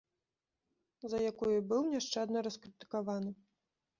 За 1.11 1.19
якую 1.31 1.49
і 1.57 1.65
быў 1.73 1.83
няшчадна 1.93 2.43
раскрытыкаваны. 2.47 3.31